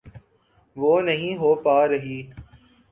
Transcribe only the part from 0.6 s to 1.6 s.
وہ نہیں ہو